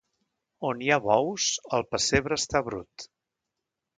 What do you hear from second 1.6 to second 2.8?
el pessebre està